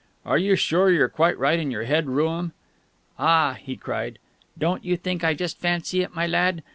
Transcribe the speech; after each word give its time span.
"Are 0.25 0.39
you 0.39 0.55
sure 0.55 0.89
you're 0.89 1.07
quite 1.09 1.37
right 1.37 1.59
in 1.59 1.69
your 1.69 1.83
head, 1.83 2.07
Rooum?" 2.07 2.53
"Ah," 3.19 3.57
he 3.61 3.75
cried, 3.75 4.17
"don't 4.57 4.83
you 4.83 4.97
think 4.97 5.23
I 5.23 5.35
just 5.35 5.59
fancy 5.59 6.01
it, 6.01 6.15
my 6.15 6.25
lad! 6.25 6.63